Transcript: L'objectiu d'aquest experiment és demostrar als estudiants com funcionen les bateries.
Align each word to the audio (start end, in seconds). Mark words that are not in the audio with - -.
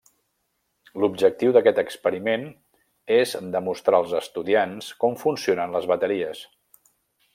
L'objectiu 1.01 1.51
d'aquest 1.57 1.81
experiment 1.81 2.47
és 3.17 3.35
demostrar 3.57 3.99
als 3.99 4.17
estudiants 4.21 4.89
com 5.05 5.21
funcionen 5.25 5.77
les 5.77 5.91
bateries. 5.93 6.43